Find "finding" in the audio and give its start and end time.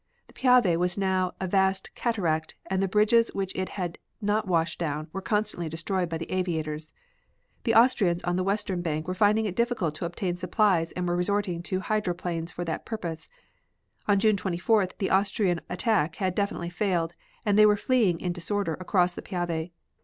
9.13-9.45